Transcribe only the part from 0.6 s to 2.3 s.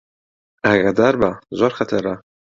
ئاگادار بە، زۆر خەتەرە